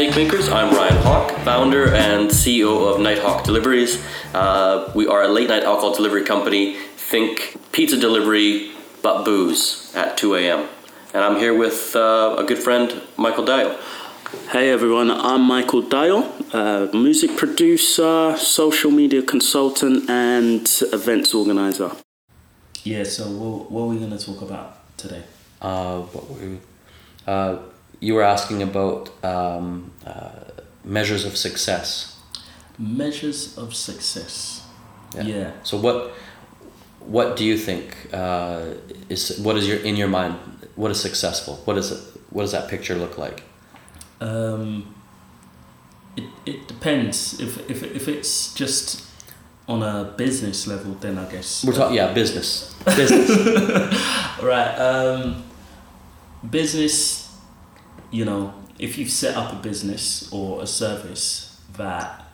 [0.00, 0.48] Mistake Makers.
[0.48, 4.02] I'm Ryan Hawk, founder and CEO of Nighthawk Deliveries.
[4.32, 6.76] Uh, we are a late night alcohol delivery company.
[6.96, 10.68] Think pizza delivery, but booze at 2 a.m.
[11.12, 13.78] And I'm here with uh, a good friend, Michael Dial.
[14.48, 21.90] Hey everyone, I'm Michael Dial, uh, music producer, social media consultant, and events organizer.
[22.84, 25.24] Yeah, so what, what are we going to talk about today?
[25.60, 26.58] Uh, what we,
[27.26, 27.58] uh,
[28.00, 30.30] you were asking about um, uh,
[30.84, 32.18] measures of success.
[32.78, 34.66] Measures of success.
[35.22, 35.52] Yeah.
[35.62, 36.12] So what
[37.00, 38.74] what do you think uh,
[39.08, 40.36] is what is your in your mind?
[40.76, 41.56] What is successful?
[41.64, 41.98] What is it?
[42.30, 43.42] What does that picture look like?
[44.20, 44.94] Um,
[46.16, 47.40] it, it depends.
[47.40, 49.04] If, if, if it's just
[49.68, 51.64] on a business level, then I guess.
[51.64, 53.28] We're talking yeah business business.
[54.42, 54.74] right.
[54.76, 55.44] Um,
[56.48, 57.19] business,
[58.10, 62.24] you know, if you've set up a business or a service that,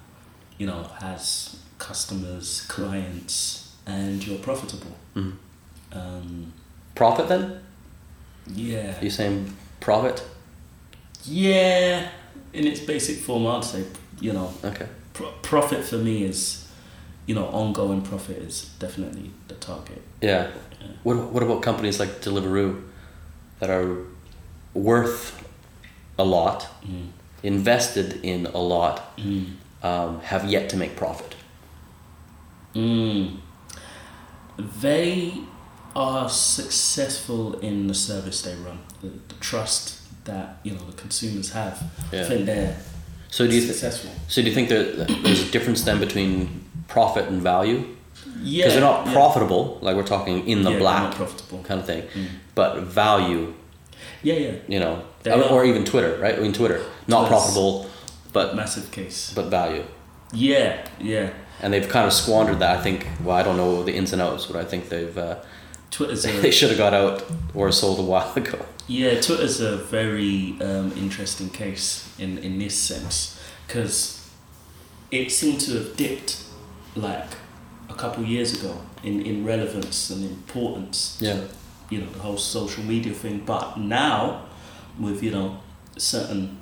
[0.59, 4.97] you know, has customers, clients, and you're profitable.
[5.15, 5.35] Mhm.
[5.93, 6.53] Um,
[6.95, 7.61] Profit then?
[8.55, 9.01] yeah.
[9.03, 10.23] you saying profit?
[11.25, 12.09] Yeah,
[12.53, 13.85] in its basic form, I'd say,
[14.21, 14.87] you know, Okay.
[15.13, 16.67] pro- profit for me is,
[17.27, 20.03] you know, ongoing profit is definitely the target.
[20.23, 20.51] Yeah.
[20.81, 20.87] Yeah.
[21.03, 22.83] What what about companies like Deliveroo
[23.61, 23.97] that are
[24.75, 25.43] worth
[26.19, 27.09] a lot, Mm.
[27.43, 29.45] invested in a lot, Mm.
[29.83, 31.35] um, have yet to make profit?
[32.75, 33.37] Mm.
[34.81, 35.35] They
[35.95, 39.95] are successful in the service they run, the, the trust
[40.25, 41.83] that you know the consumers have.
[42.13, 42.25] I Yeah.
[42.29, 42.77] think they're
[43.31, 43.93] So do you th-
[44.29, 47.85] so do you think that there's a difference then between profit and value?
[48.43, 49.13] Yeah, Because they're not yeah.
[49.13, 51.59] profitable, like we're talking in the Yeah, black not profitable.
[51.69, 52.27] kind of thing, Mm.
[52.55, 53.53] but value,
[54.23, 56.37] Yeah, yeah, you know, They're or even Twitter, right?
[56.37, 57.89] I mean, Twitter, not profitable,
[58.33, 59.33] but massive case.
[59.35, 59.85] but value.
[60.33, 61.31] Yeah, yeah.
[61.63, 62.79] And they've kind of squandered that.
[62.79, 63.07] I think.
[63.23, 65.37] Well, I don't know the ins and outs, but I think they've uh,
[65.91, 68.59] Twitter's they should have got out or sold a while ago.
[68.89, 69.21] yeah.
[69.21, 74.29] Twitter's a very um, interesting case in in this sense because
[75.11, 76.43] it seemed to have dipped
[76.95, 77.31] like
[77.89, 81.19] a couple years ago in in relevance and importance.
[81.21, 81.41] Yeah.
[81.91, 84.43] You know the whole social media thing but now
[84.99, 85.59] with you know
[85.97, 86.57] certain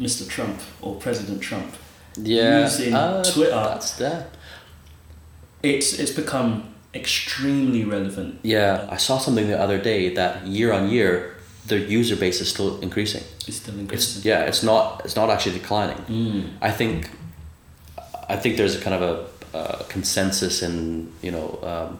[0.00, 1.70] mr trump or president trump
[2.16, 3.50] Yeah, Using uh, Twitter.
[3.70, 4.22] That's that.
[5.62, 6.62] it's it's become
[6.94, 11.36] extremely relevant Yeah, I saw something the other day that year on year,
[11.66, 13.22] their user base is still increasing.
[13.46, 15.98] it's still It's increasing yeah, it's not it's not actually declining.
[16.08, 16.42] mm.
[16.60, 17.10] I think
[18.28, 19.14] I think there's a kind of a,
[19.56, 20.74] uh consensus in
[21.22, 21.90] you know um,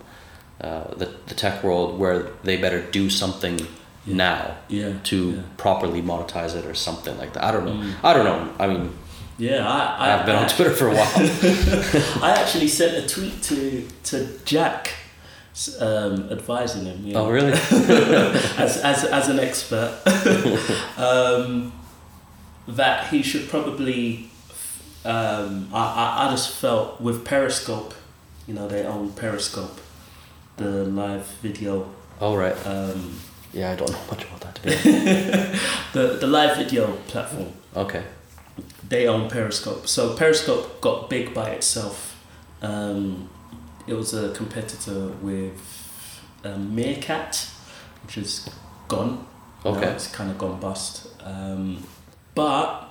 [0.60, 3.60] uh, the the tech world where they better do something
[4.06, 5.42] now yeah to yeah.
[5.56, 7.44] properly monetize it or something like that.
[7.44, 7.72] I don't know.
[7.72, 7.94] Mm.
[8.02, 8.54] I don't know.
[8.58, 8.92] I mean,
[9.38, 12.22] yeah I, I I've been on Twitter for a while.
[12.22, 14.94] I actually sent a tweet to to Jack
[15.80, 17.52] um, advising him you know, oh really?
[17.52, 20.00] as, as, as an expert
[20.96, 21.72] um,
[22.68, 24.30] that he should probably
[25.04, 27.94] um, I, I, I just felt with Periscope
[28.46, 29.80] you know they own Periscope
[30.58, 31.88] the live video
[32.20, 32.54] oh right.
[32.66, 33.18] um,
[33.52, 34.58] Yeah, I don't know much about that
[35.92, 38.02] the, the live video platform Okay.
[38.88, 42.22] they own Periscope so Periscope got big by itself
[42.62, 43.28] um,
[43.86, 47.48] it was a competitor with um, Meerkat
[48.04, 48.48] which is
[48.88, 49.24] gone
[49.64, 49.86] Now Okay.
[49.88, 51.08] it's kind of gone bust.
[51.24, 51.82] Um,
[52.34, 52.88] but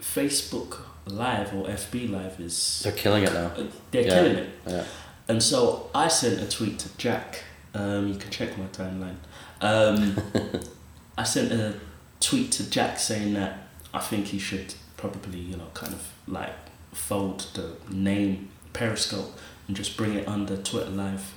[0.00, 3.50] Facebook Live or FB Live is They're killing it now.
[3.90, 4.14] they're Yeah.
[4.14, 4.50] killing it.
[4.66, 4.84] Yeah.
[5.28, 7.42] And so I sent a tweet to Jack.
[7.74, 9.16] Um, you can check my timeline.
[9.60, 10.16] Um,
[11.18, 11.74] I sent a
[12.20, 13.58] tweet to Jack saying that
[13.94, 16.52] I think he should probably, you know, kind of like
[16.92, 19.38] fold the name Periscope
[19.68, 21.32] and just bring it under Twitter Live.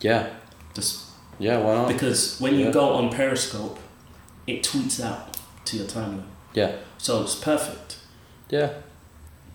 [0.00, 0.28] Yeah.
[0.74, 1.04] Just
[1.38, 1.58] Yeah.
[1.58, 1.88] Why not?
[1.88, 2.70] because when you Yeah.
[2.72, 3.78] go on Periscope,
[4.46, 5.36] it tweets out
[5.66, 6.24] to your timeline.
[6.54, 6.72] Yeah.
[6.98, 7.96] So it's perfect.
[8.50, 8.70] Yeah.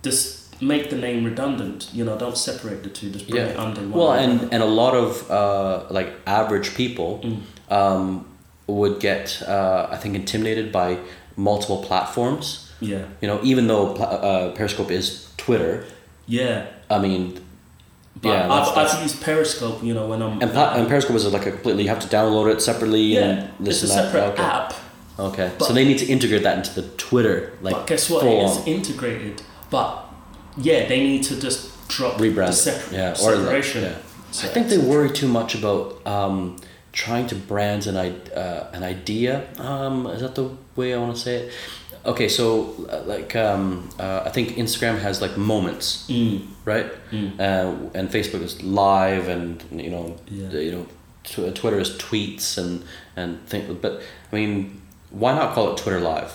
[0.04, 1.90] Just make the name redundant.
[1.94, 3.10] You know, don't separate the two.
[3.12, 3.50] Just bring Yeah.
[3.52, 3.92] it under one.
[3.92, 7.38] Well, and and a lot of uh, like average people Mm.
[7.78, 8.26] um,
[8.68, 10.98] would get uh, I think intimidated by
[11.36, 12.68] multiple platforms.
[12.80, 15.84] yeah, You know, even though uh, Periscope is Twitter,
[16.28, 16.66] yeah.
[16.90, 17.40] I mean,
[18.22, 19.84] But yeah, I've, that's, I've used Periscope.
[19.84, 22.54] You know, when I'm and, and Periscope is like a completely you have to download
[22.54, 24.44] it separately yeah, and this it's a separate okay.
[24.44, 24.74] app.
[25.20, 28.26] Okay, But- so they need to integrate that into the Twitter, like but guess what?
[28.26, 29.42] It is integrated.
[29.70, 29.90] But
[30.58, 33.84] yeah, they need to just drop Rebrand separ- Yeah, or separation.
[33.84, 33.96] yeah.
[34.44, 36.56] I think they worry too much about um,
[36.94, 39.44] trying to brand an, uh, an idea.
[39.60, 41.54] Um, is that the way I want to say it?
[42.04, 46.48] okay, so uh, like um, uh, I think Instagram has like moments, Mm.
[46.66, 46.88] right?
[47.40, 50.50] Uh, and Facebook is live, and you know, Yeah.
[50.60, 50.86] you know,
[51.24, 52.84] tw- Twitter is tweets and
[53.16, 53.82] and think.
[53.82, 54.02] But
[54.32, 54.82] I mean,
[55.12, 56.34] why not call it Twitter Live?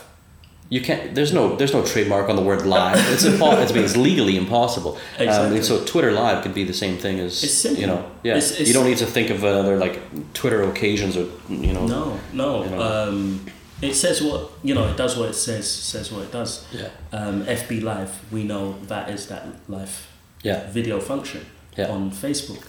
[0.68, 1.14] You can't.
[1.14, 1.54] There's no.
[1.56, 2.96] There's no trademark on the word live.
[3.12, 4.98] It's impo- it's, I mean, it's legally impossible.
[5.18, 5.58] Exactly.
[5.58, 7.80] Um, so Twitter Live could be the same thing as It's simple.
[7.80, 8.04] you know.
[8.24, 8.32] Yeah.
[8.36, 10.00] It's- it's- you don't need to think of other like
[10.34, 11.86] Twitter occasions or you know.
[11.86, 12.64] No, no.
[12.64, 12.80] You know.
[12.82, 13.46] Um,
[13.80, 14.88] it says what you know.
[14.88, 15.70] It does what it says.
[15.70, 16.66] Says what it does.
[16.72, 16.88] Yeah.
[17.12, 20.08] Um, FB Live, we know that is that live
[20.42, 20.68] Yeah.
[20.72, 21.46] video function
[21.76, 21.90] Yeah.
[21.94, 22.62] on Facebook.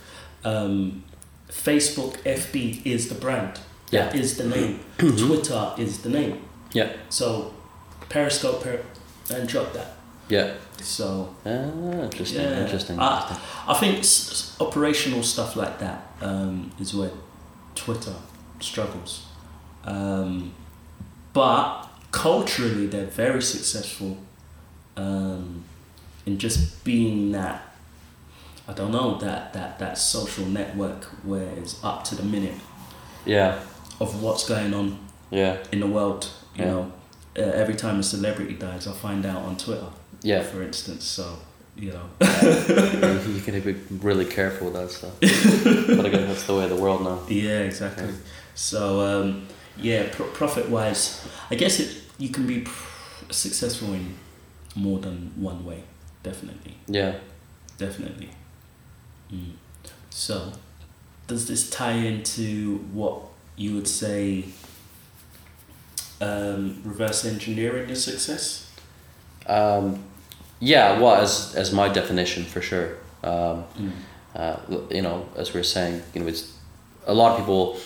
[0.44, 1.04] Um,
[1.50, 3.60] Facebook FB is the brand.
[3.90, 4.06] Yeah.
[4.10, 4.82] That is the name.
[4.98, 6.42] Twitter is the name.
[6.74, 6.90] Yeah.
[7.10, 7.54] So
[8.10, 8.84] Periscope per-
[9.34, 9.94] and drop that.
[10.30, 10.54] Yeah.
[10.82, 12.42] So Ah, interesting.
[12.42, 13.00] yeah, Interesting.
[13.00, 17.12] I, I think s- operational stuff like that um, is where
[17.76, 18.14] Twitter
[18.60, 19.26] struggles.
[19.86, 20.54] Um,
[21.34, 24.18] but culturally, they're very successful
[24.98, 25.64] um,
[26.26, 27.64] in just being that.
[28.68, 32.56] I don't know that that that social network where it's up to the minute
[33.26, 33.60] Yeah.
[34.02, 35.00] of what's going on
[35.32, 35.58] Yeah.
[35.72, 36.28] in the world.
[36.56, 36.72] You Yeah.
[36.72, 36.92] know,
[37.38, 39.88] uh, every time a celebrity dies, I find out on Twitter.
[40.22, 40.42] Yeah.
[40.44, 41.38] For instance, so
[41.76, 42.10] you know.
[42.22, 45.14] you you can be really careful with that stuff.
[45.98, 47.20] but again, that's the way of the world now.
[47.30, 48.10] Yeah, exactly.
[48.56, 49.48] So um,
[49.78, 54.16] yeah, pro- profit wise, I guess it you can be pr- successful in
[54.76, 55.84] more than one way.
[56.24, 57.16] Definitely, Yeah.
[57.78, 58.30] definitely.
[59.32, 59.52] Mm.
[60.10, 60.52] So,
[61.28, 63.22] does this tie into what
[63.56, 64.46] you would say
[66.22, 68.72] um, reverse engineering your success?
[69.46, 70.04] Um,
[70.60, 71.00] yeah.
[71.00, 72.98] Well, as as my definition for sure.
[73.24, 73.92] Um, Mm.
[74.36, 74.56] uh,
[74.92, 76.54] you know, as we are saying, you know, it's
[77.08, 77.78] a lot of people.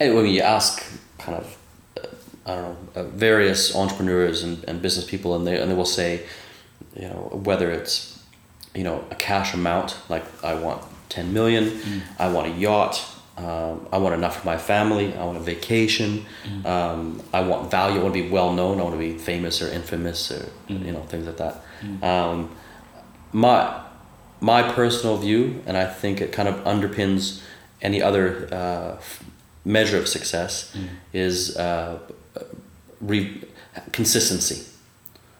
[0.00, 0.82] And when you ask,
[1.18, 1.56] kind of,
[1.96, 2.06] uh,
[2.46, 5.84] I don't know, uh, various entrepreneurs and, and business people, and they and they will
[6.00, 6.20] say,
[6.96, 8.18] you know, whether it's,
[8.74, 11.70] you know, a cash amount like I want ten million,
[12.18, 13.04] I want a yacht.
[13.36, 15.14] Um, I want enough for my family.
[15.16, 16.26] I want a vacation.
[16.64, 18.00] Um, I want value.
[18.00, 18.78] I want to be well known.
[18.78, 21.62] I want to be famous or infamous or you know things like that.
[22.02, 22.50] Um,
[23.32, 23.80] my
[24.40, 27.40] my personal view, and I think it kind of underpins
[27.80, 29.24] any other uh, f-
[29.64, 30.76] measure of success,
[31.12, 31.98] is uh,
[33.00, 33.42] re-
[33.92, 34.66] consistency.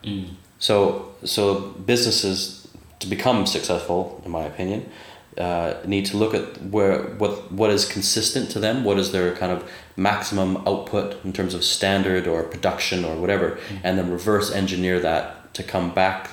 [0.04, 0.30] Mm.
[0.58, 2.68] So, so businesses
[3.00, 4.88] to become successful, in my opinion,
[5.38, 8.84] uh, need to look at where what what is consistent to them.
[8.84, 13.58] What is their kind of maximum output in terms of standard or production or whatever,
[13.82, 16.30] and then reverse engineer that to come back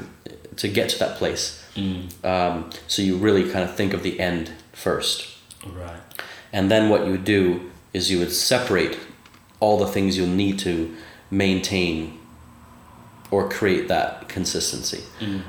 [0.57, 1.63] to get to that place.
[1.75, 2.25] Mm.
[2.25, 5.37] Um, so you really kind of think of the end first.
[5.65, 6.01] Right.
[6.51, 8.97] And then what you would do is you would separate
[9.59, 10.95] all the things you'll need to
[11.31, 12.17] maintain
[13.31, 15.03] or create that consistency.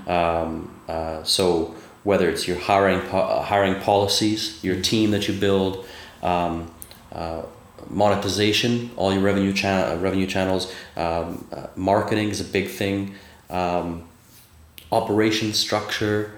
[0.07, 1.75] Um, uh, so
[2.05, 5.87] whether it's your hiring po- uh, hiring policies, your team that you build,
[6.23, 6.71] um,
[7.13, 7.43] uh,
[7.89, 13.15] monetization, all your revenue channel uh, revenue channels, um, uh, marketing is a big thing.
[13.51, 14.05] Um,
[14.93, 16.33] operation structure,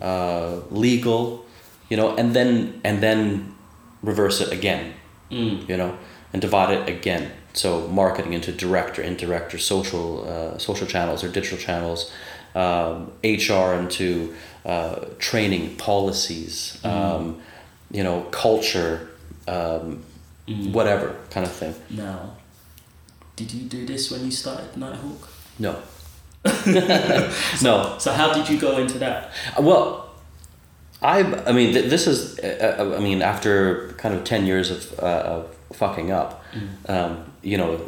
[0.00, 1.44] uh, legal,
[1.90, 3.54] you know, and then and then
[4.02, 4.94] reverse it again,
[5.30, 5.68] Mm.
[5.68, 5.96] you know,
[6.32, 7.30] and divide it again.
[7.52, 12.10] So marketing into direct or indirect or social uh, social channels or digital channels,
[12.54, 14.34] um, HR into
[14.68, 17.40] uh, training policies, um,
[17.90, 19.08] you know, culture,
[19.46, 20.04] um,
[20.46, 21.74] whatever kind of thing.
[21.88, 22.36] Now,
[23.34, 25.28] did you do this when you started Nighthawk?
[25.58, 25.80] No.
[27.62, 29.32] no, So how did you go into that?
[29.58, 30.10] Well,
[31.00, 34.70] I I mean th- this is uh, uh, I mean after kind of ten years
[34.70, 36.42] of, uh, of fucking up,
[36.88, 37.80] um, you know,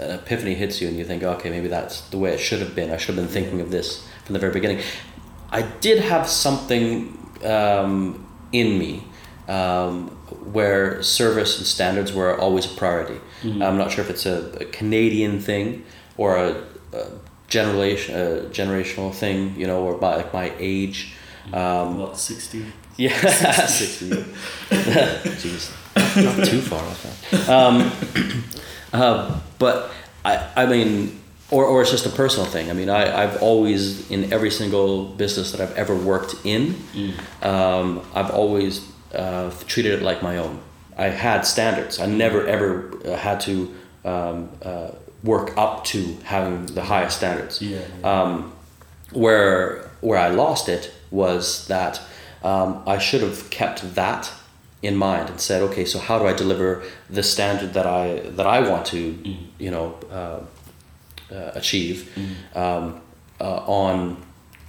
[0.00, 2.74] an epiphany hits you and you think, okay, maybe that's the way it should have
[2.74, 2.90] been.
[2.90, 4.82] I should have been thinking of this from the very beginning.
[5.50, 9.04] I did have something um, in me
[9.48, 10.08] um,
[10.52, 13.20] where service and standards were always a priority.
[13.44, 15.84] I'm not sure if it's a, a Canadian thing
[16.16, 17.06] or a, a
[17.46, 21.14] generation a generational thing, you know, or by like my age.
[21.52, 22.66] Um, What sixty?
[22.96, 23.16] yeah,
[23.66, 24.10] 60.
[24.70, 25.70] Jeez,
[26.24, 27.48] not too far off that.
[27.48, 27.92] Um,
[28.92, 29.90] uh, but
[30.24, 31.17] I, I mean,
[31.50, 32.70] or, or it's just a personal thing.
[32.70, 36.74] I mean, I, I've always, in every single business that I've ever worked in,
[37.42, 40.60] um, I've always uh, treated it like my own.
[40.96, 42.00] I had standards.
[42.00, 43.74] I never ever uh, had to
[44.04, 44.90] um, uh,
[45.22, 47.80] work up to having the highest standards Yeah.
[48.00, 48.22] yeah.
[48.22, 48.52] um,
[49.12, 52.00] where where I lost it was that
[52.42, 54.30] um, I should have kept that
[54.82, 58.46] in mind and said, okay, so how do I deliver the standard that I that
[58.46, 58.98] I want to,
[59.58, 60.40] you know, uh,
[61.32, 62.10] uh, achieve
[62.54, 63.00] um,
[63.40, 64.16] uh, on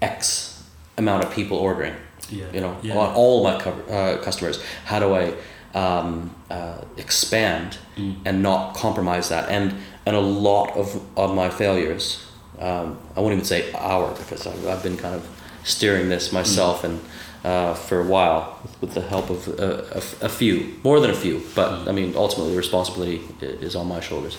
[0.02, 0.64] X
[0.98, 1.96] amount of people ordering.
[2.30, 2.46] Yeah.
[2.54, 2.98] You know, Yeah.
[2.98, 4.62] on all my co- uh, customers.
[4.86, 5.34] How do I
[5.74, 7.78] um, uh, expand
[8.26, 9.50] and not compromise that?
[9.50, 9.74] And
[10.06, 12.24] and a lot of, of my failures,
[12.60, 15.28] um, I won't even say our because I've, I've been kind of
[15.64, 17.00] steering this myself and
[17.44, 21.10] uh, for a while with the help of a a, f- a few, more than
[21.12, 21.42] a few.
[21.56, 24.38] But I mean, ultimately, the responsibility is on my shoulders.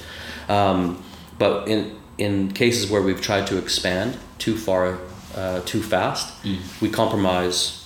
[0.49, 1.03] Um,
[1.39, 4.99] but in in cases where we've tried to expand too far,
[5.35, 6.33] uh, too fast,
[6.81, 7.81] we compromise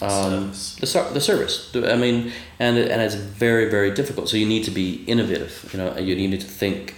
[0.00, 0.94] um, Service.
[0.94, 1.70] the the service.
[1.74, 4.28] I mean, and and it's very very difficult.
[4.28, 5.68] So you need to be innovative.
[5.72, 6.96] You know, you need to think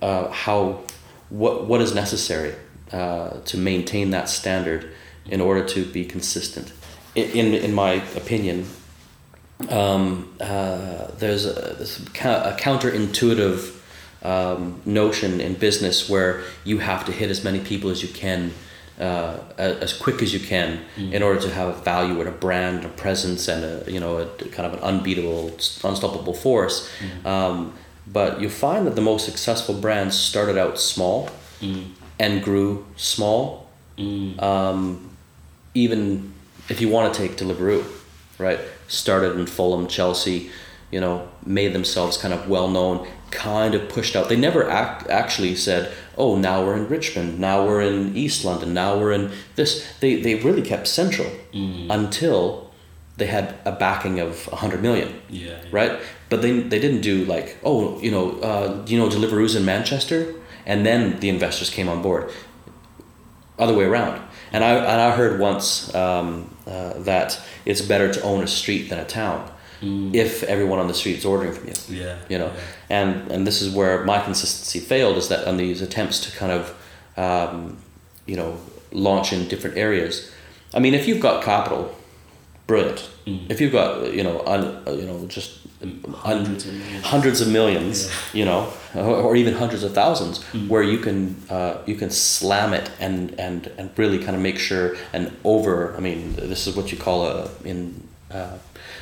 [0.00, 0.82] uh, how
[1.30, 2.54] what what is necessary
[2.92, 4.92] uh, to maintain that standard
[5.26, 6.72] in order to be consistent.
[7.14, 8.66] In in, in my opinion,
[9.68, 11.76] um, uh, there's a,
[12.20, 13.77] a counterintuitive
[14.22, 18.52] um, notion in business where you have to hit as many people as you can
[19.00, 22.84] uh, as quick as you can in order to have a value and a brand,
[22.84, 25.48] a presence, and a you know a kind of an unbeatable,
[25.84, 26.90] unstoppable force.
[27.24, 27.74] Um,
[28.06, 31.30] but you find that the most successful brands started out small
[32.18, 33.68] and grew small.
[34.40, 35.10] Um,
[35.74, 36.32] even
[36.68, 37.84] if you want to take Deliveroo,
[38.38, 38.58] right?
[38.88, 40.50] Started in Fulham, Chelsea,
[40.90, 44.28] you know, made themselves kind of well known, kind of pushed out.
[44.28, 48.74] They never act, actually said, "Oh, now we're in Richmond, now we're in East London,
[48.74, 51.30] now we're in this." They they really kept central
[51.90, 52.70] until
[53.16, 55.56] they had a backing of a hundred million Yeah.
[55.72, 55.92] right?
[56.30, 60.34] But they they didn't do like, oh, you know, uh, you know, Deliveroo's in Manchester,
[60.66, 62.30] and then the investors came on board.
[63.58, 64.20] Other way around.
[64.52, 68.88] And I and I heard once um, uh, that it's better to own a street
[68.88, 69.50] than a town
[69.82, 71.74] if everyone on the street is ordering from you.
[71.88, 72.16] Yeah.
[72.28, 72.60] You know, yeah.
[72.90, 76.52] and and this is where my consistency failed is that on these attempts to kind
[76.52, 76.74] of,
[77.16, 77.78] um,
[78.26, 78.58] you know,
[78.92, 80.30] launch in different areas.
[80.74, 81.94] I mean, if you've got capital,
[82.66, 83.08] brilliant.
[83.48, 87.04] If you've got you know un, uh, you know just un- Hundreds of millions.
[87.04, 91.78] hundreds of millions, you know, or, or even hundreds of thousands, where you can uh,
[91.86, 95.94] you can slam it and and and really kind of make sure and over.
[95.96, 98.08] I mean, this is what you call a in.
[98.30, 98.58] Uh,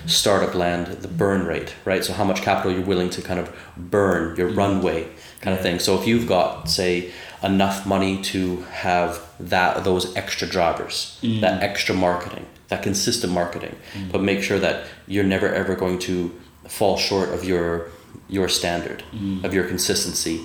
[0.07, 2.05] startup land the burn rate right?
[2.05, 4.59] So how much capital you're willing to kind of burn your mm-hmm.
[4.59, 5.09] runway
[5.41, 5.79] kind of thing.
[5.79, 7.13] So if you've got say
[7.43, 11.41] enough money to have that those extra drivers mm.
[11.43, 14.11] that extra marketing that consistent marketing mm.
[14.11, 16.35] but make sure that you're never ever going to
[16.67, 17.91] fall short of your
[18.27, 19.45] your standard mm.
[19.45, 20.41] of your consistency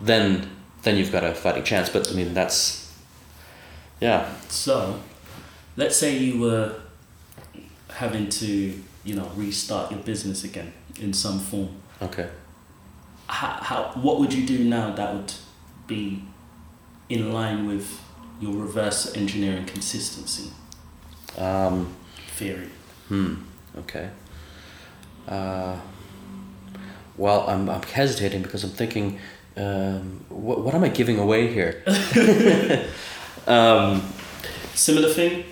[0.00, 0.48] then
[0.82, 1.88] then you've got a fighting chance.
[1.88, 2.80] But i mean that's
[4.00, 4.32] yeah.
[4.48, 4.98] So,
[5.76, 6.74] let's say you were
[8.00, 8.46] having to,
[9.04, 10.72] you know, restart your business again
[11.04, 11.68] in some form.
[12.02, 12.28] okay
[13.28, 15.32] How, how what would you do now that would
[15.86, 16.22] be
[17.08, 17.86] in line with
[18.40, 20.50] your reverse engineering consistency
[21.38, 21.94] um,
[22.38, 22.70] theory?
[23.08, 23.34] Hmm.
[23.82, 24.08] Okay.
[25.28, 25.76] Uh,
[27.16, 29.18] well, I'm, I'm hesitating because I'm thinking,
[29.56, 31.82] um, what, what am I giving away here?
[33.46, 34.02] um,
[34.74, 35.44] Similar thing,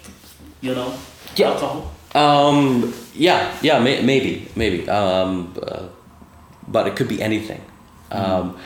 [0.63, 0.91] you know,
[1.37, 1.51] Yeah.
[1.53, 1.93] alcohol.
[2.15, 4.89] Um, yeah, yeah, may, maybe, maybe.
[4.89, 5.89] Um, uh,
[6.67, 7.63] but it could be anything.
[8.11, 8.59] Um,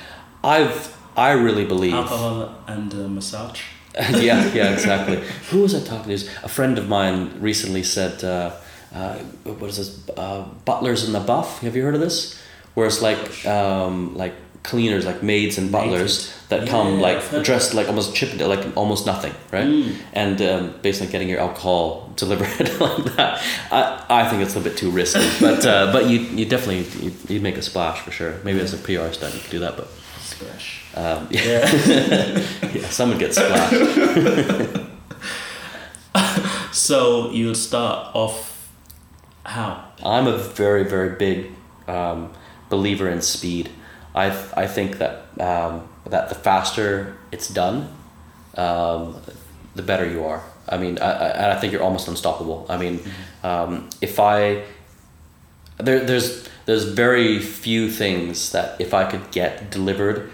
[0.45, 1.95] I've, I really believe.
[1.95, 3.63] Alcohol and uh, massage.
[3.95, 5.23] yeah, yeah, exactly.
[5.51, 6.29] Who was I talking to?
[6.43, 8.53] A friend of mine recently said, uh,
[8.95, 10.17] uh, "What is this?
[10.17, 12.41] Uh, butlers in the buff." Have you heard of this?
[12.75, 17.75] Where it's like, um, like cleaners, like maids and butlers that come Yeah, like dressed
[17.75, 19.67] like almost chipped, like almost nothing, right?
[19.67, 19.95] Mm.
[20.13, 22.49] And um, basically getting your alcohol delivered
[22.81, 23.43] like that.
[23.71, 26.85] I, I think it's a little bit too risky, but uh, but you you definitely
[27.05, 28.35] you you'd make a splash for sure.
[28.45, 29.89] Maybe as a PR stunt you could do that, but
[30.21, 30.85] Splash.
[30.95, 32.71] um, yeah, Yeah.
[32.73, 34.81] yeah, someone gets splashed.
[36.73, 38.71] so you would start off
[39.45, 39.85] how?
[40.05, 41.51] I'm a very, very big
[41.89, 42.33] um,
[42.71, 43.71] believer in speed.
[44.15, 47.89] I, I think that um, that the faster it's done,
[48.57, 49.17] um,
[49.75, 50.43] the better you are.
[50.69, 52.67] I mean, I, I, I think you're almost unstoppable.
[52.69, 53.01] I mean,
[53.43, 54.65] um, if I
[55.79, 60.31] there, there's there's very few things that if I could get delivered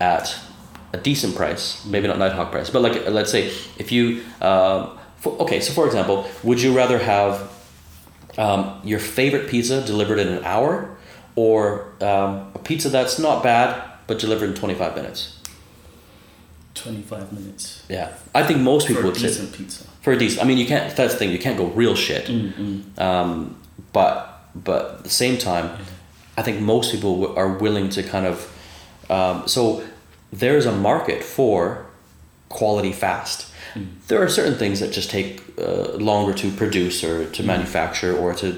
[0.00, 0.38] at
[0.92, 3.46] a decent price, maybe not Nighthawk price, but like let's say
[3.78, 7.50] if you um, for, okay, so for example, would you rather have
[8.38, 10.95] um, your favorite pizza delivered in an hour,
[11.36, 15.32] or um, a pizza that's not bad but delivered in twenty five minutes?
[16.74, 17.82] 25 minutes.
[17.88, 19.84] Yeah, I think most people For a would say decent pizza.
[20.02, 20.42] for a decent.
[20.42, 20.94] I mean, you can't.
[20.94, 21.30] That's the thing.
[21.30, 22.26] You can't go real shit.
[22.26, 22.98] Mm-mm.
[22.98, 23.56] Um,
[23.94, 25.70] but but at the same time,
[26.36, 28.52] I think most people w- are willing to kind of.
[29.08, 29.82] Um, so
[30.32, 31.86] there's a market for
[32.50, 33.50] quality fast.
[34.08, 38.34] There are certain things that just take uh, longer to produce or to manufacture or
[38.34, 38.52] to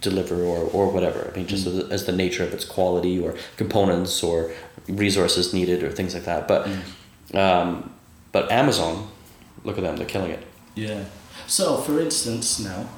[0.00, 1.30] deliver or, or whatever.
[1.32, 4.52] I mean, just as, as the nature of its quality or components or
[4.88, 6.48] resources needed or things like that.
[6.48, 6.68] But
[7.34, 7.92] um,
[8.32, 9.08] but Amazon,
[9.64, 10.46] look at them, they're killing it.
[10.74, 11.04] Yeah.
[11.46, 12.88] So, for instance, now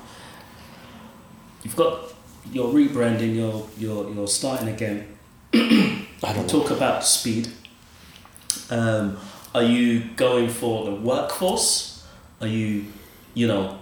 [1.62, 2.12] you've got
[2.52, 5.08] you're rebranding, you're you're you're starting again.
[5.54, 6.46] I don't know.
[6.46, 7.48] talk about speed.
[8.70, 9.18] Um,
[9.56, 12.06] are you going for the workforce?
[12.42, 12.84] Are you,
[13.32, 13.78] you know,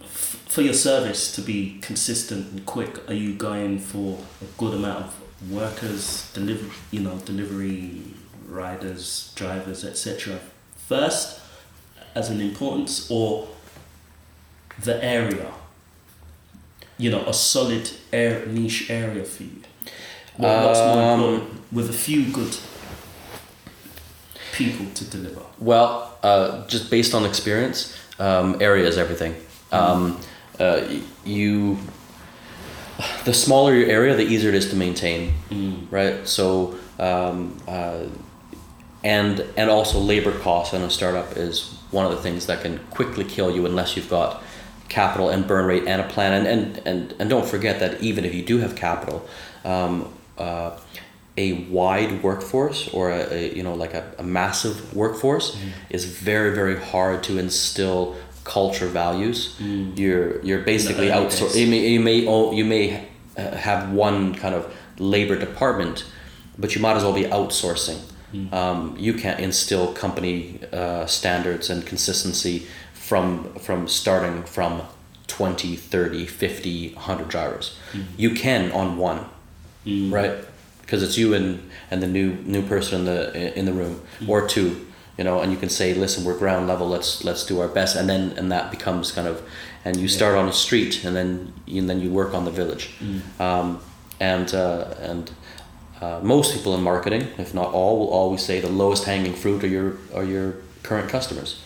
[0.00, 3.08] f- for your service to be consistent and quick?
[3.10, 8.00] Are you going for a good amount of workers, deliver, you know, delivery
[8.48, 10.38] riders, drivers, etc.
[10.86, 11.40] First,
[12.14, 13.48] as an importance, or
[14.80, 15.50] the area?
[16.96, 19.62] You know, a solid air, niche area for you.
[20.36, 22.56] What, what's more Um, important with a few good
[24.58, 25.40] people to deliver?
[25.58, 29.36] Well, uh, just based on experience, um, area is everything.
[29.70, 30.20] Um,
[30.58, 30.82] uh,
[31.24, 31.78] you,
[33.24, 35.34] the smaller your area, the easier it is to maintain,
[35.90, 36.26] right?
[36.26, 38.06] So, um, uh,
[39.04, 42.78] and and also labor costs in a startup is one of the things that can
[42.90, 44.42] quickly kill you unless you've got
[44.88, 46.32] capital and burn rate and a plan.
[46.32, 49.26] And and and, and don't forget that even if you do have capital.
[49.64, 50.78] Um, uh,
[51.38, 51.46] a
[51.78, 55.46] wide workforce or a, a you know like a, a massive workforce
[55.96, 58.00] is very very hard to instill
[58.44, 59.38] culture values.
[60.00, 61.60] You're you're basically early outsourcing.
[61.60, 62.18] You may you may
[62.58, 62.84] you may
[63.36, 64.62] uh, have one kind of
[64.98, 66.04] labor department,
[66.58, 68.00] but you might as well be outsourcing.
[68.52, 74.82] Um, you can't instill company uh, standards and consistency from from starting from
[75.28, 77.78] 20 30 50 100 drivers.
[78.16, 79.20] You can on one
[80.12, 80.32] right
[80.88, 81.60] because it's you and
[81.90, 84.86] and the new new person in the in the room or two
[85.18, 87.94] you know and you can say listen we're ground level let's let's do our best
[87.94, 89.42] and then and that becomes kind of
[89.84, 92.90] and you start on a street and then and then you work on the village.
[93.38, 93.80] Um,
[94.20, 95.30] and uh, and
[96.00, 99.62] uh, most people in marketing if not all will always say the lowest hanging fruit
[99.64, 101.60] are your are your current customers.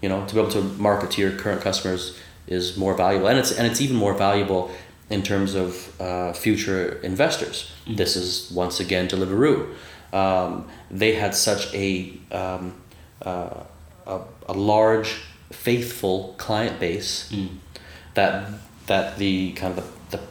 [0.00, 2.16] You know to be able to market to your current customers
[2.46, 4.70] is more valuable and it's and it's even more valuable
[5.10, 7.72] in terms of uh, future investors.
[7.86, 9.74] This is once again Deliveroo.
[10.12, 12.74] Um, they had such a, um,
[13.22, 13.64] uh,
[14.06, 14.20] a
[14.50, 17.32] a large faithful client base
[18.14, 18.50] that
[18.86, 20.22] that the kind of the, the,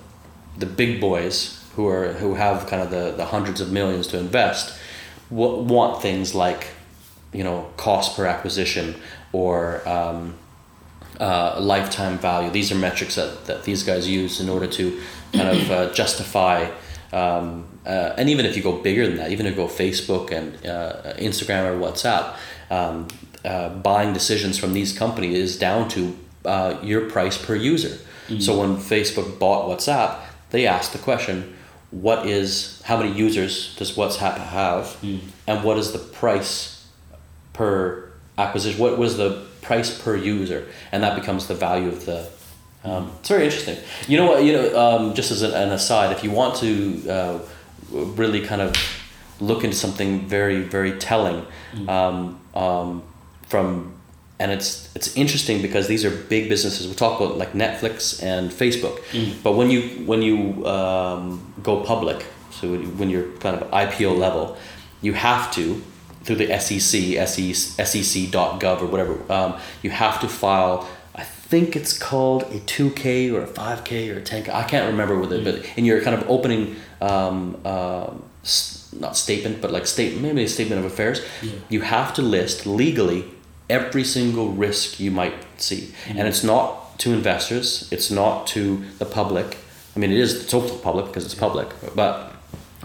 [0.60, 4.18] the big boys who are who have kind of the, the hundreds of millions to
[4.18, 4.78] invest
[5.30, 6.68] w- want things like
[7.32, 8.96] you know cost per acquisition
[9.32, 10.36] or um,
[11.20, 12.50] uh, lifetime value.
[12.50, 15.02] These are metrics that, that these guys use in order to
[15.34, 16.70] kind of uh, justify.
[17.12, 20.32] Um, uh, and even if you go bigger than that, even if you go Facebook
[20.32, 22.36] and uh, Instagram or WhatsApp,
[22.70, 23.08] um,
[23.44, 27.98] uh, buying decisions from these companies is down to uh, your price per user.
[28.40, 30.20] So when Facebook bought WhatsApp,
[30.52, 31.58] they asked the question,
[31.90, 34.96] "What is how many users does WhatsApp have,
[35.48, 36.80] and what is the price
[37.60, 38.80] per acquisition.
[38.80, 42.28] What was the price per user, and that becomes the value of the.
[42.84, 43.78] Um, it's very interesting.
[44.08, 44.44] You know what?
[44.44, 47.40] You know, um, just as an, an aside, if you want to uh,
[47.92, 48.76] really kind of
[49.40, 51.46] look into something very, very telling,
[51.88, 53.04] um, um,
[53.48, 53.94] from
[54.40, 56.88] and it's it's interesting because these are big businesses.
[56.88, 59.02] We talk about like Netflix and Facebook,
[59.44, 64.58] but when you when you um, go public, so when you're kind of IPO level,
[65.02, 65.82] you have to
[66.24, 70.88] through the SEC, SEC SEC.gov or whatever, um, you have to file.
[71.16, 74.52] I think it's called a two K or a five K or a ten K.
[74.52, 76.76] I can't remember with it, but in your kind of opening.
[77.02, 77.58] Um,
[78.44, 81.22] s- not statement, but like state maybe a statement of affairs.
[81.70, 83.26] You have to list legally
[83.70, 87.88] every single risk you might see, and it's not to investors.
[87.92, 89.58] It's not to the public.
[89.96, 92.32] I mean, it is it's open to the public because it's public, but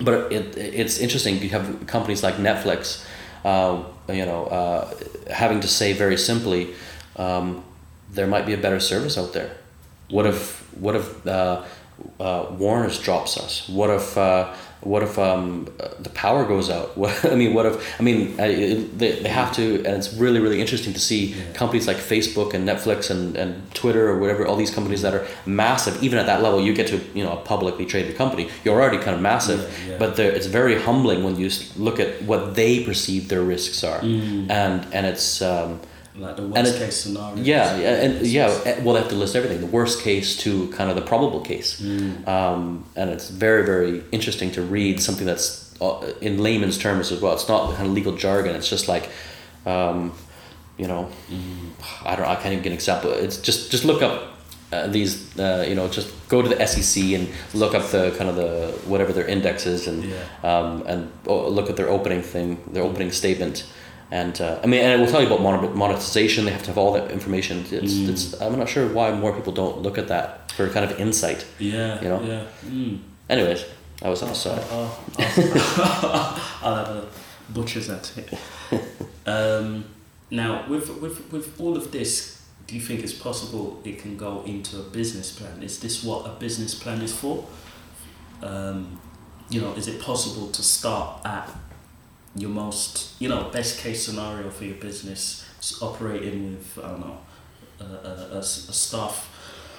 [0.01, 1.41] but it, it's interesting.
[1.41, 3.05] You have companies like Netflix,
[3.45, 4.95] uh, you know, uh,
[5.31, 6.75] having to say very simply,
[7.17, 7.65] um,
[8.11, 9.57] there might be a better service out there.
[10.09, 11.27] What if what if
[12.21, 13.69] uh, Warner's drops us?
[13.69, 15.67] What if uh, what if um,
[16.01, 16.97] the power goes out?
[16.99, 18.49] What, I mean, what if I mean I,
[19.01, 22.69] they, they have to, and it's really really interesting to see companies like Facebook and
[22.69, 26.03] Netflix and, and Twitter or whatever, all these companies that are massive.
[26.03, 28.99] Even at that level, you get to you know a publicly traded company, you're already
[28.99, 29.99] kind of massive, Yeah, yeah.
[29.99, 34.87] but it's very humbling when you look at what they perceive their risks are, and
[34.93, 35.41] and it's.
[35.43, 35.81] Um,
[36.17, 37.37] Like the worst it- case scenario.
[37.43, 38.61] Yeah, yeah, and yeah.
[38.65, 41.41] eh, Well, they have to list everything: the worst case to kind of the probable
[41.41, 41.81] case.
[42.27, 47.21] Um, and it's very, very interesting to read something that's uh, in layman's terms as
[47.21, 47.33] well.
[47.35, 48.55] It's not kind of legal jargon.
[48.55, 49.09] It's just like,
[49.67, 50.13] um,
[50.79, 51.09] you know,
[52.05, 52.27] I don't.
[52.27, 53.11] I can't even get an example.
[53.13, 54.31] It's just just look up.
[54.73, 58.29] Uh, these, uh, you know, just go to the SEC and look up the kind
[58.29, 60.17] of the whatever their index is, and Yeah.
[60.43, 63.65] um, and oh, look at their opening thing, their opening statement,
[64.15, 66.45] and uh, I mean, and it will tell you about monetization.
[66.45, 67.65] They have to have all that information.
[67.73, 71.01] It's, it's I'm not sure why more people don't look at that for kind of
[71.01, 71.45] insight.
[71.59, 72.01] Yeah.
[72.01, 72.23] You know?
[72.23, 72.47] Yeah.
[72.65, 73.01] Mm.
[73.29, 73.65] Anyways,
[74.01, 74.31] that was I'll,
[76.63, 77.07] I'll have a
[77.53, 78.39] butcher's at it.
[79.27, 79.87] Um,
[80.31, 84.43] now, with, with, with all of this, do you think it's possible it can go
[84.45, 85.63] into a business plan?
[85.63, 87.47] Is this what a business plan is for?
[88.43, 89.01] Um,
[89.49, 91.51] you know, is it possible to start at
[92.37, 97.01] your most, you know, best case scenario for your business, s- operating with, I don't
[97.01, 97.19] know,
[97.81, 99.29] a, a, a a staff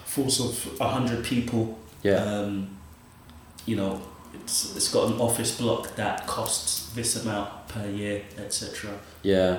[0.06, 1.78] force of 100 people?
[2.04, 2.16] Yeah.
[2.24, 2.78] Um,
[3.66, 4.02] you know,
[4.34, 8.92] it's, it's got an office block that costs this amount per year, etc.
[9.24, 9.58] Yeah,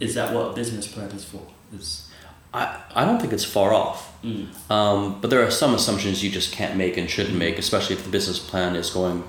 [0.00, 1.42] Is that what a business plan is for?
[1.74, 2.08] Is
[2.52, 4.12] I I don't think it's far off.
[4.22, 7.96] mm, Um, but there are some assumptions you just can't make and shouldn't make, especially
[7.96, 9.22] if the business plan is going.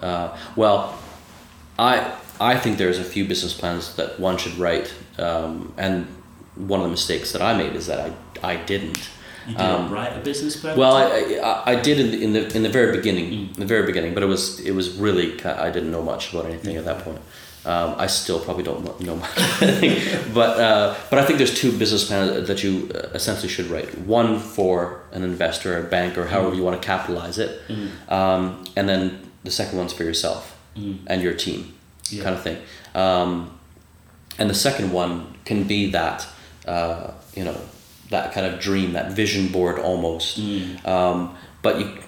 [0.00, 0.94] Uh, well,
[1.90, 1.92] I
[2.52, 5.94] I think there's a few business plans that one should write, um, and
[6.72, 8.10] one of the mistakes that I made is that I
[8.52, 8.98] I didn't.
[9.48, 10.76] you didn't Um, write a business plan?
[10.82, 11.04] Well, I,
[11.50, 13.54] I, I did in the, in the in the very beginning, Mm.
[13.54, 15.26] in the very beginning, but it was it was really
[15.66, 17.20] I didn't know much about anything at that point.
[17.64, 19.36] Um, I still probably don't know- much,
[20.38, 23.88] but uh, but I think there's two business plans that you uh, essentially should write.
[24.20, 27.88] One for an investor, a bank, or however you want to capitalize it, Mm.
[28.18, 28.42] um,
[28.76, 29.00] and then
[29.44, 30.98] the second one's for yourself Mm.
[31.06, 31.74] and your team,
[32.10, 32.22] Yeah.
[32.24, 32.56] kind of thing.
[32.94, 33.50] Um,
[34.38, 36.26] and the second one can be that
[36.66, 37.56] uh, you know
[38.10, 40.40] that kind of dream, that vision board almost.
[40.40, 40.86] Mm.
[40.86, 41.98] Um, but you,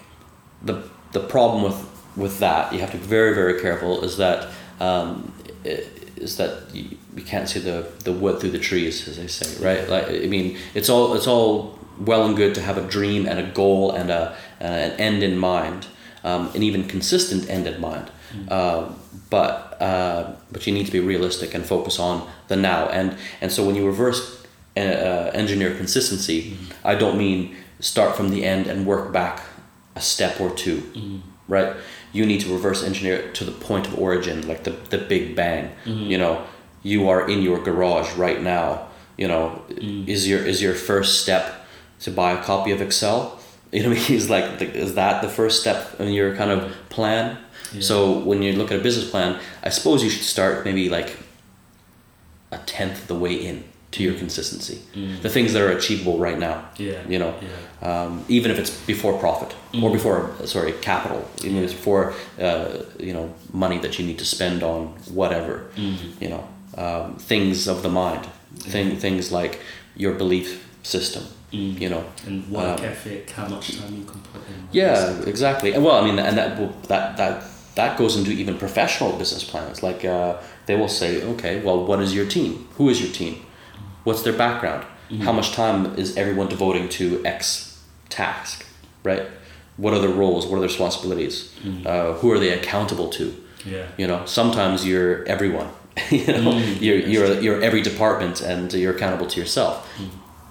[0.63, 1.79] the the problem with
[2.17, 4.49] with that you have to be very very careful is that
[4.81, 5.33] um,
[5.65, 9.63] is that you, you can't see the the wood through the trees, as they say,
[9.65, 9.89] right?
[9.89, 13.39] Like I mean, it's all it's all well and good to have a dream and
[13.39, 15.87] a goal and a uh, an end in mind,
[16.23, 18.11] um, an even consistent end in mind.
[18.51, 18.97] Um,
[19.31, 22.89] but uh, but you need to be realistic and focus on the now.
[22.89, 24.45] And and so when you reverse
[24.77, 29.43] uh, uh, engineer consistency, I don't mean start from the end and work back
[29.97, 31.77] a step or 2 right?
[32.13, 35.35] You need to reverse engineer it to the point of origin, like the the big
[35.37, 35.71] bang.
[35.85, 36.45] You know,
[36.83, 38.89] you are in your garage right now.
[39.17, 39.63] You know,
[40.07, 41.67] is your is your first step
[42.01, 43.39] to buy a copy of Excel?
[43.75, 46.53] You know, what I mean, is like is that the first step in your kind
[46.53, 47.39] of plan?
[47.81, 51.17] So when you look at a business plan, I suppose you should start maybe like
[52.53, 54.79] a tenth of the way in to your consistency.
[55.23, 56.65] The things that are achievable right now.
[56.79, 57.01] Yeah.
[57.09, 58.03] You know, Yeah.
[58.05, 62.67] um, even if it's before profit or before sorry capital, even if it's before uh,
[62.99, 65.55] you know money that you need to spend on whatever.
[66.21, 66.45] You know,
[66.77, 68.27] um, things of the mind,
[68.59, 69.61] thing, things like
[69.97, 70.49] your belief
[70.83, 71.23] system.
[71.53, 74.69] You know, And work Um, ethic, how much time you can put in.
[74.73, 75.73] yeah, exactly.
[75.73, 76.59] And well, I mean, and that
[76.89, 79.83] that that that goes into even professional business plans.
[79.83, 82.69] Like uh, they will say, okay, well, what is your team?
[82.77, 83.45] Who is your team?
[84.05, 84.85] What's their background?
[85.21, 88.67] How much time is everyone devoting to X task?
[89.03, 89.27] Right?
[89.77, 90.47] What are their roles?
[90.47, 91.55] What are their responsibilities?
[91.87, 93.35] Uh, who are they accountable to?
[93.65, 93.87] Yeah.
[93.97, 95.69] You know, sometimes you're everyone.
[96.11, 99.89] you know, you're you're you're every department, and you're accountable to yourself.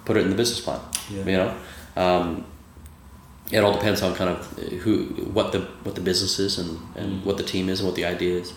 [0.04, 0.80] Put it in the business plan.
[1.10, 1.24] Yeah.
[1.24, 1.56] You know,
[1.96, 2.46] um,
[3.50, 4.46] it all depends on kind of
[4.82, 7.96] who, what the what the business is, and, and what the team is, and what
[7.96, 8.52] the idea is.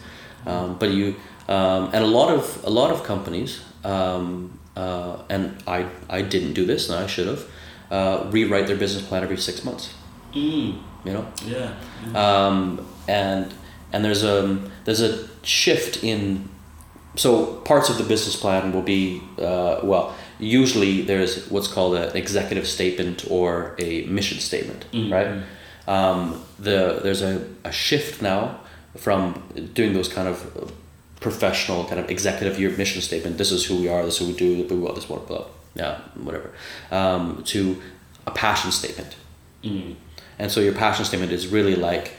[0.45, 1.15] Um, but you
[1.47, 6.53] um, and a lot of a lot of companies, um, uh, and I I didn't
[6.53, 7.45] do this, and I should have
[7.91, 9.93] uh, rewrite their business plan every six months.
[10.33, 10.81] Mm.
[11.05, 11.73] You know, Yeah.
[12.15, 13.53] um, and
[13.93, 16.49] and there's a there's a shift in
[17.15, 22.15] so parts of the business plan will be uh, well usually there's what's called an
[22.15, 25.43] executive statement or a mission statement right?
[25.87, 28.59] Um, the there's a, a shift now
[28.95, 30.71] from doing those kind of
[31.19, 34.33] professional kind of executive year mission statement this is who we are this is who
[34.33, 35.45] we do blah, blah, this blah blah
[35.75, 36.51] yeah whatever
[36.91, 37.81] um, to
[38.27, 39.15] a passion statement.
[39.63, 39.95] Mm.
[40.37, 42.13] and so your passion statement is really like,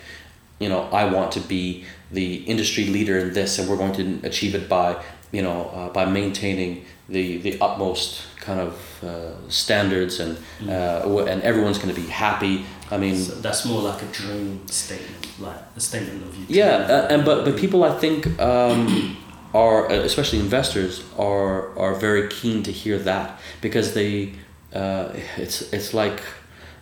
[0.59, 4.27] you know, I want to be the industry leader in this, and we're going to
[4.27, 8.73] achieve it by, you know, uh, by maintaining the the utmost kind of
[9.05, 10.37] uh, standards, and
[10.69, 12.65] uh, and everyone's going to be happy.
[12.91, 16.47] I mean, So that's more like a dream statement, like a statement of you.
[16.49, 19.17] yeah, uh, and but but people I think um,
[19.55, 24.33] are uh, especially investors are are very keen to hear that because they
[24.75, 26.21] uh, it's it's like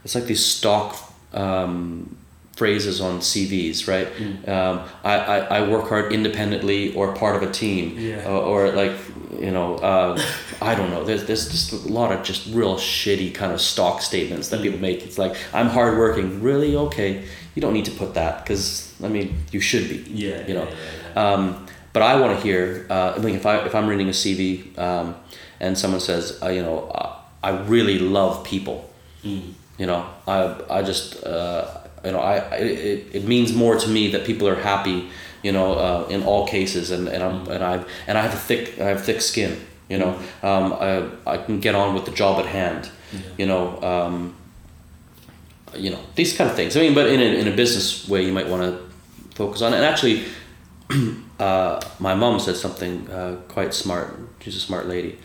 [0.04, 0.94] it's like these stock
[1.32, 2.16] um,
[2.56, 4.08] phrases on CVs, right?
[4.14, 4.48] Mm.
[4.48, 8.26] Um, I, I, I work hard independently or part of a team, Yeah.
[8.28, 8.92] or, or like
[9.38, 10.18] you know, uh,
[10.62, 11.04] I don't know.
[11.04, 14.62] There's there's just a lot of just real shitty kind of stock statements that Mm.
[14.64, 15.04] people make.
[15.04, 16.42] It's like I'm hardworking.
[16.42, 16.74] Really?
[16.76, 17.24] Okay.
[17.54, 19.98] You don't need to put that because I mean you should be.
[20.10, 20.64] Yeah, You know.
[20.64, 20.74] yeah,
[21.14, 21.32] yeah.
[21.34, 22.86] Um, but I want to hear.
[22.90, 25.14] Uh, I mean, if I if I'm reading a CV um,
[25.60, 28.88] and someone says, uh, you know, uh, I really love people.
[29.24, 29.52] Mm.
[29.78, 31.64] You know, I I just uh,
[32.04, 35.09] you know I it, it means more to me that people are happy.
[35.42, 38.38] You know, uh, in all cases, and and I'm and I and I have a
[38.38, 39.61] thick I have thick skin.
[39.88, 42.90] You know, um, I I can get on with the job at hand.
[43.12, 43.20] Yeah.
[43.38, 43.82] You know.
[43.82, 44.35] Um,
[45.78, 46.76] you know these kind of things.
[46.76, 48.82] I mean, but in a, in a business way, you might want to
[49.35, 49.76] focus on it.
[49.76, 50.24] And actually,
[51.38, 54.18] uh, my mom said something uh, quite smart.
[54.40, 55.18] She's a smart lady,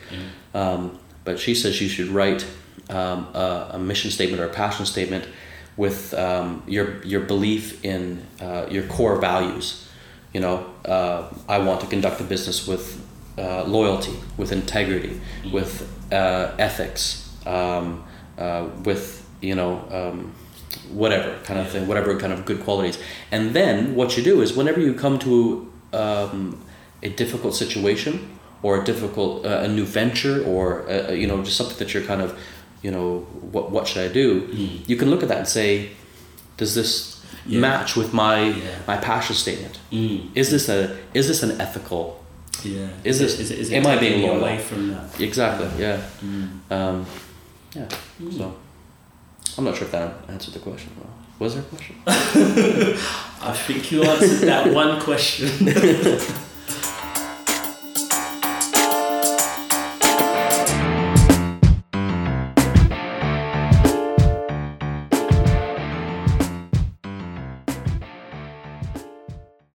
[0.54, 2.46] um, but she says you should write
[2.90, 5.28] um, a, a mission statement or a passion statement
[5.78, 9.88] with um, your your belief in uh, your core values.
[10.34, 13.02] You know, uh, I want to conduct a business with
[13.38, 15.20] uh, loyalty, with integrity,
[15.52, 18.04] with uh, ethics, um,
[18.38, 20.34] uh, with you know um,
[20.90, 22.98] whatever kind of thing, whatever kind of good qualities.
[23.32, 26.64] And then what you do is whenever you come to um,
[27.04, 31.58] a difficult situation or a difficult uh, a new venture or uh, you know just
[31.58, 32.38] something that you're kind of
[32.82, 33.20] you know
[33.52, 34.42] what what should I do?
[34.48, 34.88] Mm.
[34.90, 35.90] You can look at that and say,
[36.58, 37.60] does this Yeah.
[37.60, 38.78] match with my Yeah.
[38.88, 39.80] my passion statement?
[39.92, 40.20] Mm.
[40.36, 42.04] Is this a is this an ethical?
[42.64, 42.88] Yeah.
[43.04, 44.40] Is this- is it, is it am I being loyal?
[44.40, 45.20] away from that?
[45.20, 45.68] Exactly.
[45.80, 46.00] Yeah.
[46.24, 46.48] Mm.
[46.70, 47.06] Um,
[47.76, 47.88] yeah.
[48.38, 48.54] So
[49.58, 50.92] I'm not sure if that answered the question.
[50.98, 51.96] Well, was there a question?
[53.52, 55.50] I think you answered that one question.